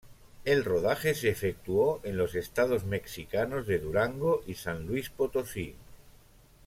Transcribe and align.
El 0.45 0.63
rodaje 0.65 1.13
se 1.13 1.29
efectuó 1.29 1.99
en 2.03 2.17
los 2.17 2.33
estados 2.33 2.85
mexicanos 2.85 3.67
de 3.67 3.77
Durango 3.77 4.41
y 4.47 4.55
San 4.55 4.87
Luis 4.87 5.11
Potosí. 5.11 5.75